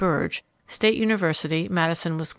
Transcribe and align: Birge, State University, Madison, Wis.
Birge, 0.01 0.41
State 0.67 0.95
University, 0.95 1.69
Madison, 1.69 2.17
Wis. 2.17 2.29